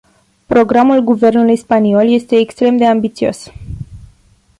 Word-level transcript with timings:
Programul 0.47 0.99
guvernului 1.01 1.55
spaniol 1.55 2.07
este 2.07 2.35
extrem 2.37 2.77
de 2.77 2.85
ambițios. 2.85 3.51